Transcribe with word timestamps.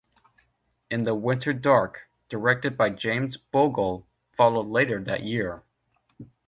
"In 0.89 1.03
the 1.03 1.13
Winter 1.13 1.53
Dark", 1.53 2.09
directed 2.27 2.75
by 2.75 2.89
James 2.89 3.37
Bogle, 3.37 4.07
followed 4.35 4.65
later 4.65 4.99
that 5.03 5.21
year. 5.23 5.61